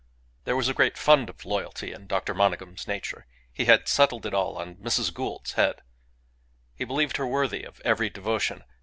There 0.45 0.55
was 0.55 0.67
a 0.67 0.73
great 0.73 0.97
fund 0.97 1.29
of 1.29 1.45
loyalty 1.45 1.93
in 1.93 2.07
Dr. 2.07 2.33
Monygham's 2.33 2.87
nature. 2.87 3.27
He 3.53 3.65
had 3.65 3.87
settled 3.87 4.25
it 4.25 4.33
all 4.33 4.57
on 4.57 4.77
Mrs. 4.77 5.13
Gould's 5.13 5.51
head. 5.51 5.83
He 6.73 6.85
believed 6.85 7.17
her 7.17 7.27
worthy 7.27 7.61
of 7.63 7.79
every 7.85 8.09
devotion. 8.09 8.63